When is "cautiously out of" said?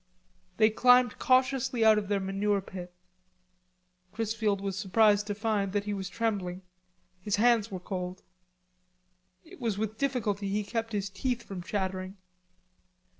1.19-2.07